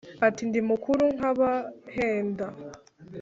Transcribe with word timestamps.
Ati: 0.27 0.41
“Ndi 0.49 0.59
mukuru 0.69 1.03
nkabahenda 1.15 2.45